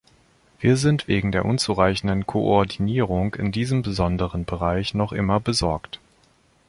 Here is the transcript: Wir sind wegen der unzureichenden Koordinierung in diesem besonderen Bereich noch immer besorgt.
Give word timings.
Wir 0.59 0.77
sind 0.77 1.07
wegen 1.07 1.31
der 1.31 1.45
unzureichenden 1.45 2.25
Koordinierung 2.25 3.35
in 3.35 3.51
diesem 3.51 3.83
besonderen 3.83 4.45
Bereich 4.45 4.95
noch 4.95 5.11
immer 5.13 5.39
besorgt. 5.39 5.99